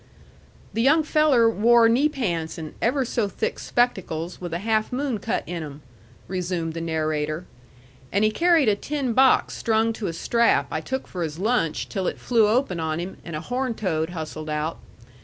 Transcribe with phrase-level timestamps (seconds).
[0.73, 5.19] "The young feller wore knee pants and ever so thick spectacles with a half moon
[5.19, 5.83] cut in 'em,"
[6.27, 7.45] resumed the narrator,
[8.11, 11.87] "and he carried a tin box strung to a strap I took for his lunch
[11.87, 14.79] till it flew open on him and a horn toad hustled out.